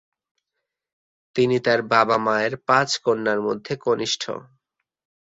[1.35, 4.23] তিনি তাঁর বাবা মায়ের পাঁচ কন্যার মধ্যে কনিষ্ঠ।